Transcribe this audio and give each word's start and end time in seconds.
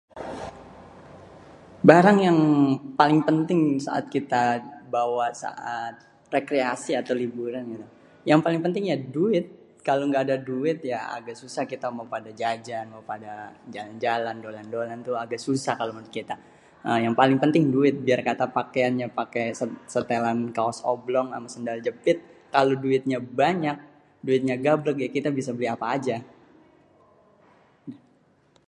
Barang 1.89 2.17
yang 2.27 2.39
paling 2.99 3.21
penting 3.29 3.59
saat 3.87 4.05
kita 4.15 4.43
bawa 4.93 5.27
rekreasi 6.35 6.91
atau 7.01 7.13
liburan 7.21 7.63
gitu.. 7.73 7.85
yang 8.29 8.39
paling 8.45 8.61
penting 8.65 8.83
ya 8.91 8.97
duit. 9.15 9.45
Kalo 9.87 10.01
ngga 10.05 10.21
ada 10.25 10.37
duit 10.49 10.77
ya 10.91 10.99
agak 11.17 11.35
susah 11.41 11.63
kita 11.73 11.87
mau 11.95 12.05
pada 12.13 12.29
jajan 12.41 12.85
mau 12.93 13.03
pada 13.11 13.33
jalan-jalan 13.75 14.35
dolan-dolan, 14.45 14.97
itu 15.03 15.13
agak 15.23 15.39
susah 15.47 15.75
tuh 15.85 15.93
menurut 15.95 16.11
kita, 16.17 16.35
yang 17.05 17.15
paling 17.19 17.37
penting 17.43 17.63
duit 17.75 17.95
biar 18.07 18.21
kata 18.27 18.45
kita 18.45 18.55
pakeannya 18.59 19.07
setelan 19.93 20.37
kaos 20.57 20.79
oblong 20.93 21.27
ama 21.37 21.47
sendal 21.53 21.77
jepit 21.85 22.17
kalo 22.55 22.71
duitnya 22.83 23.19
banyak 23.41 23.77
duitnya 24.25 24.55
gabrek 24.65 24.97
ya 25.03 25.09
kita 25.17 25.29
bisa 25.37 25.49
beli 25.55 25.69
apa 25.75 25.85
aja. 25.95 26.17